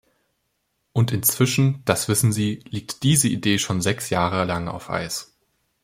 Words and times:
Und 0.93 1.11
inzwischen 1.11 1.85
das 1.85 2.07
wissen 2.07 2.33
Sie 2.33 2.63
liegt 2.67 3.03
diese 3.03 3.27
Idee 3.27 3.59
schon 3.59 3.81
sechs 3.83 4.09
Jahre 4.09 4.45
lang 4.45 4.67
auf 4.67 4.89
Eis. 4.89 5.37